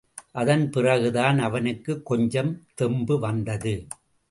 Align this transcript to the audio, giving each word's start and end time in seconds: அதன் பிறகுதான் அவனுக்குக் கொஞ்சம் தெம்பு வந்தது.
அதன் 0.31 0.69
பிறகுதான் 0.69 1.39
அவனுக்குக் 1.39 2.05
கொஞ்சம் 2.05 2.63
தெம்பு 2.73 3.19
வந்தது. 3.19 3.87